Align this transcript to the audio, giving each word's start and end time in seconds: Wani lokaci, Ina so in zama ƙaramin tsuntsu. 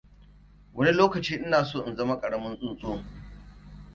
Wani 0.75 0.91
lokaci, 0.93 1.35
Ina 1.35 1.63
so 1.65 1.83
in 1.85 1.95
zama 1.95 2.19
ƙaramin 2.21 2.57
tsuntsu. 2.57 3.03